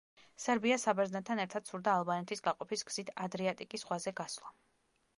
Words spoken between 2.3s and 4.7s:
გაყოფის გზით ადრიატიკის ზღვაზე გასვლა.